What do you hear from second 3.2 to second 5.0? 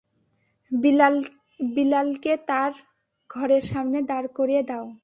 ঘরের সামনে দাঁড় করিয়ে দাও।